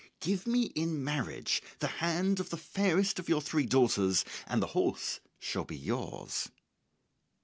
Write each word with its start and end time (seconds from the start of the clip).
Give 0.19 0.47
me 0.47 0.63
in 0.63 1.03
marriage 1.03 1.61
the 1.77 1.85
hand 2.01 2.39
of 2.39 2.49
the 2.49 2.57
fairest 2.57 3.19
of 3.19 3.29
your 3.29 3.39
three 3.39 3.67
daughters, 3.67 4.25
and 4.47 4.59
the 4.59 4.65
horse 4.73 5.19
shall 5.37 5.63
be 5.63 5.77
yours." 5.77 6.49